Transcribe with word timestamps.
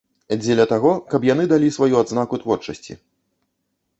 Дзеля 0.43 0.63
таго, 0.71 0.93
каб 1.11 1.27
яны 1.33 1.43
далі 1.51 1.69
сваю 1.75 1.95
адзнаку 2.01 2.35
творчасці. 2.45 2.93